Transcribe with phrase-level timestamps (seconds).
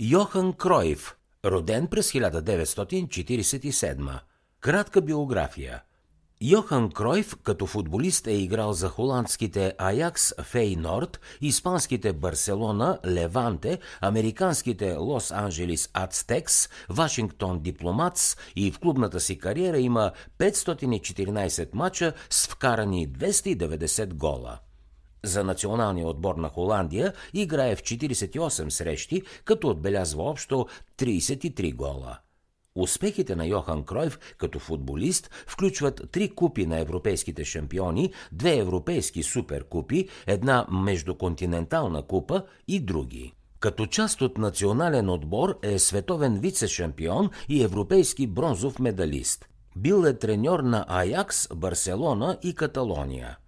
[0.00, 4.20] Йохан Кройф, роден през 1947.
[4.60, 5.82] Кратка биография.
[6.40, 15.30] Йохан Кройф като футболист е играл за холандските Аякс Фейнорд, испанските Барселона, Леванте, американските Лос
[15.30, 24.14] Анджелис Ацтекс, Вашингтон Дипломатс и в клубната си кариера има 514 мача с вкарани 290
[24.14, 24.58] гола.
[25.24, 30.66] За националния отбор на Холандия играе в 48 срещи, като отбелязва общо
[30.98, 32.18] 33 гола.
[32.74, 40.08] Успехите на Йохан Кройв като футболист включват три купи на европейските шампиони, две европейски суперкупи,
[40.26, 43.32] една междуконтинентална купа и други.
[43.60, 49.48] Като част от национален отбор е световен вице-шампион и европейски бронзов медалист.
[49.76, 53.38] Бил е треньор на Аякс, Барселона и Каталония.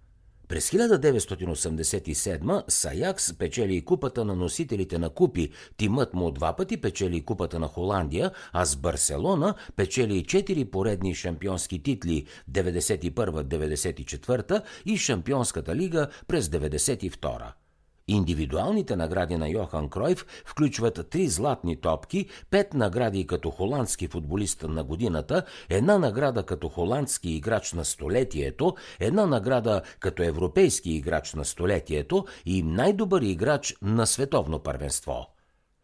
[0.47, 7.59] През 1987 Саякс печели купата на носителите на купи, тимът му два пъти печели купата
[7.59, 16.47] на Холандия, а с Барселона печели четири поредни шампионски титли 91-94 и Шампионската лига през
[16.47, 17.66] 92
[18.07, 24.83] Индивидуалните награди на Йохан Кройф включват три златни топки, пет награди като холандски футболист на
[24.83, 32.25] годината, една награда като холандски играч на столетието, една награда като европейски играч на столетието
[32.45, 35.27] и най-добър играч на световно първенство.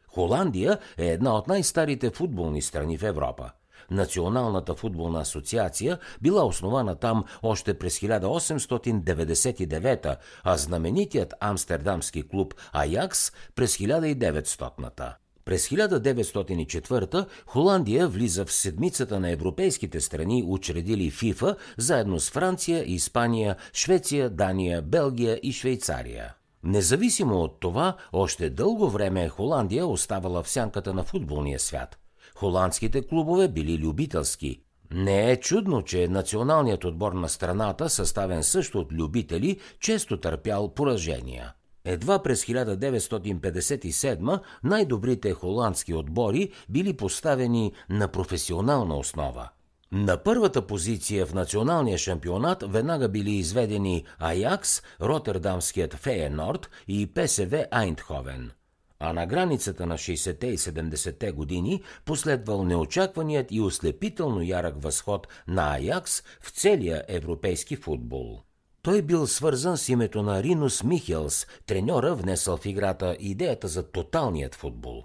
[0.07, 3.51] Холандия е една от най-старите футболни страни в Европа–
[3.92, 13.78] Националната футболна асоциация била основана там още през 1899, а знаменитият амстердамски клуб Аякс през
[13.78, 15.17] 1900-та.
[15.45, 23.56] През 1904 Холандия влиза в седмицата на европейските страни, учредили ФИФА, заедно с Франция, Испания,
[23.73, 26.34] Швеция, Дания, Белгия и Швейцария.
[26.64, 32.03] Независимо от това, още дълго време Холандия оставала в сянката на футболния свят.
[32.35, 34.61] Холандските клубове били любителски.
[34.91, 41.53] Не е чудно, че националният отбор на страната, съставен също от любители, често търпял поражения.
[41.85, 49.50] Едва през 1957 най-добрите холандски отбори били поставени на професионална основа.
[49.91, 58.51] На първата позиция в националния шампионат веднага били изведени Аякс, Роттердамският Фейенорд и ПСВ Айндховен–
[59.06, 65.75] а на границата на 60-те и 70-те години последвал неочакваният и ослепително ярък възход на
[65.75, 68.40] Аякс в целия европейски футбол.
[68.81, 74.56] Той бил свързан с името на Ринус Михелс, треньора внесъл в играта идеята за тоталният
[74.56, 75.03] футбол.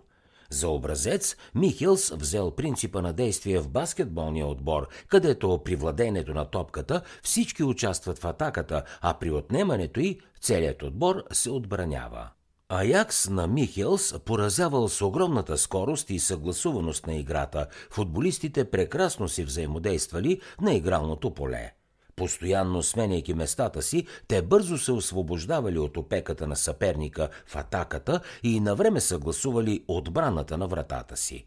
[0.50, 7.02] За образец Михелс взел принципа на действие в баскетболния отбор, където при владението на топката
[7.22, 12.28] всички участват в атаката, а при отнемането й целият отбор се отбранява.
[12.70, 17.66] Аякс на Михелс поразявал с огромната скорост и съгласуваност на играта.
[17.90, 21.72] Футболистите прекрасно си взаимодействали на игралното поле.
[22.16, 28.60] Постоянно сменяйки местата си, те бързо се освобождавали от опеката на съперника в атаката и
[28.60, 31.46] навреме съгласували отбраната на вратата си.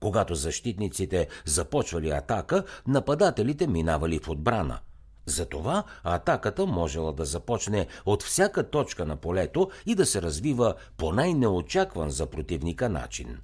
[0.00, 4.78] Когато защитниците започвали атака, нападателите минавали в отбрана–
[5.30, 11.12] затова атаката можела да започне от всяка точка на полето и да се развива по
[11.12, 13.38] най-неочакван за противника начин.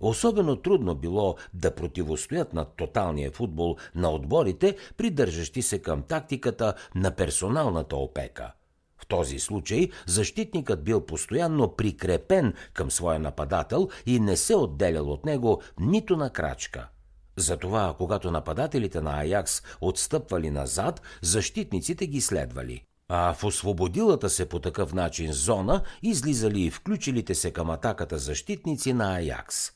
[0.00, 7.10] Особено трудно било да противостоят на тоталния футбол на отборите, придържащи се към тактиката на
[7.10, 8.52] персоналната опека.
[8.98, 15.24] В този случай защитникът бил постоянно прикрепен към своя нападател и не се отделял от
[15.24, 16.88] него нито на крачка–
[17.38, 22.82] затова, когато нападателите на Аякс отстъпвали назад, защитниците ги следвали.
[23.08, 28.92] А в освободилата се по такъв начин зона излизали и включилите се към атаката защитници
[28.92, 29.72] на Аякс.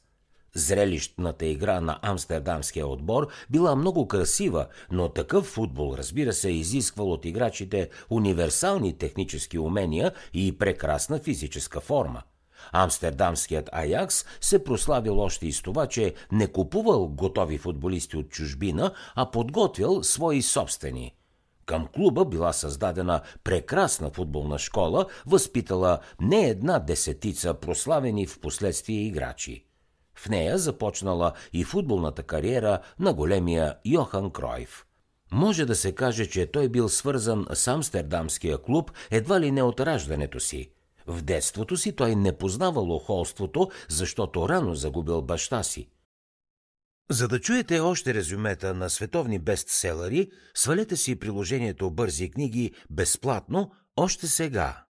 [0.55, 7.25] Зрелищната игра на амстердамския отбор била много красива, но такъв футбол, разбира се, изисквал от
[7.25, 12.22] играчите универсални технически умения и прекрасна физическа форма.
[12.73, 18.92] Амстердамският Аякс се прославил още и с това, че не купувал готови футболисти от чужбина,
[19.15, 21.15] а подготвил свои собствени.
[21.66, 29.65] Към клуба била създадена прекрасна футболна школа, възпитала не една десетица прославени в последствие играчи.
[30.15, 34.86] В нея започнала и футболната кариера на големия Йохан Кройф.
[35.33, 39.81] Може да се каже, че той бил свързан с Амстердамския клуб едва ли не от
[39.81, 40.71] раждането си–
[41.07, 45.89] в детството си той не познавал охолството, защото рано загубил баща си.
[47.10, 54.27] За да чуете още резюмета на световни бестселери, свалете си приложението Бързи книги безплатно още
[54.27, 54.84] сега.